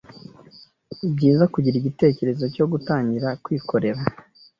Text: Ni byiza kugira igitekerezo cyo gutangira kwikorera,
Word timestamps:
Ni 0.99 1.09
byiza 1.15 1.43
kugira 1.53 1.75
igitekerezo 1.77 2.43
cyo 2.55 2.65
gutangira 2.71 3.27
kwikorera, 3.43 4.01